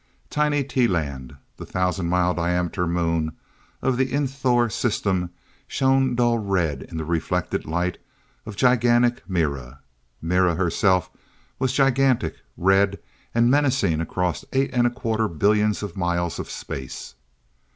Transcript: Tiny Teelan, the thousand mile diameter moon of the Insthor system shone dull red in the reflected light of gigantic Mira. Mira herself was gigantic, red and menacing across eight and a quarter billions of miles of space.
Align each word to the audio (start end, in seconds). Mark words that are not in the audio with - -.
Tiny 0.31 0.63
Teelan, 0.63 1.37
the 1.57 1.63
thousand 1.67 2.07
mile 2.09 2.33
diameter 2.33 2.87
moon 2.87 3.33
of 3.83 3.97
the 3.97 4.07
Insthor 4.11 4.71
system 4.71 5.29
shone 5.67 6.15
dull 6.15 6.39
red 6.39 6.81
in 6.81 6.97
the 6.97 7.05
reflected 7.05 7.65
light 7.67 7.99
of 8.47 8.55
gigantic 8.55 9.21
Mira. 9.29 9.79
Mira 10.19 10.55
herself 10.55 11.11
was 11.59 11.71
gigantic, 11.73 12.37
red 12.57 12.97
and 13.35 13.51
menacing 13.51 14.01
across 14.01 14.43
eight 14.53 14.71
and 14.73 14.87
a 14.87 14.89
quarter 14.89 15.27
billions 15.27 15.83
of 15.83 15.95
miles 15.95 16.39
of 16.39 16.49
space. 16.49 17.13